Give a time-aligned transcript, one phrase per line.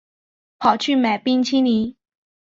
[0.57, 1.95] 跑去买冰淇淋